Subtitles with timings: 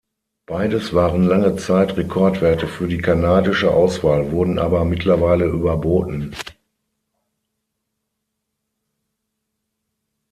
[0.47, 6.35] Beides waren lange Zeit Rekordwerte für die kanadische Auswahl, wurden aber mittlerweile überboten.